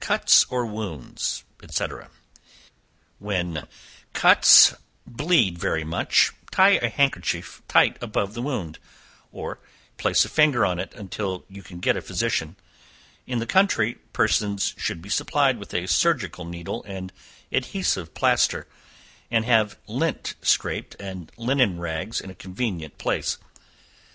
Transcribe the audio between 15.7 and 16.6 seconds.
a surgical